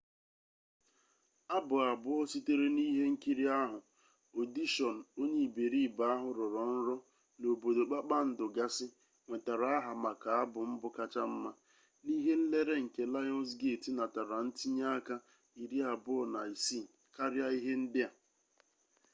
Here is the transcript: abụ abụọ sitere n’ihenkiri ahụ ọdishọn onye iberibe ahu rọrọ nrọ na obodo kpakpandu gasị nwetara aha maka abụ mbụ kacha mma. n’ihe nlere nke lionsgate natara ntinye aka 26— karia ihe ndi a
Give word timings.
abụ 1.55 1.75
abụọ 1.91 2.17
sitere 2.31 2.65
n’ihenkiri 2.75 3.45
ahụ 3.61 3.77
ọdishọn 4.39 4.97
onye 5.19 5.41
iberibe 5.47 6.03
ahu 6.13 6.27
rọrọ 6.37 6.61
nrọ 6.75 6.95
na 7.39 7.45
obodo 7.53 7.81
kpakpandu 7.89 8.43
gasị 8.55 8.85
nwetara 9.27 9.67
aha 9.77 9.91
maka 10.03 10.29
abụ 10.41 10.59
mbụ 10.71 10.87
kacha 10.97 11.23
mma. 11.33 11.51
n’ihe 12.05 12.33
nlere 12.41 12.75
nke 12.85 13.01
lionsgate 13.13 13.89
natara 13.97 14.37
ntinye 14.47 14.85
aka 14.97 15.15
26— 15.59 16.93
karia 17.15 17.47
ihe 17.57 17.73
ndi 17.83 18.01
a 18.07 18.09